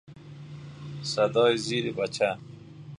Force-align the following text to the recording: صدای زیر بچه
صدای 1.01 1.57
زیر 1.57 1.91
بچه 1.93 2.37